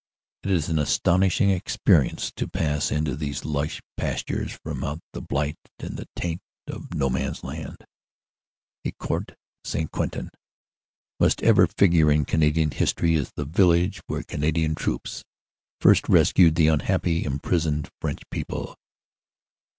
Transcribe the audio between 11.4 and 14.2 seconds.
ever figure in Canadian history as the village